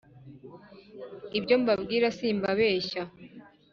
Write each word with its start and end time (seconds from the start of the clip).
Ibyo 1.37 1.55
mbabwira 1.61 2.07
simbabeshya 2.17 3.03